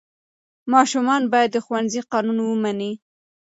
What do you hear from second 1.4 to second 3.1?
د ښوونځي قانون ومني.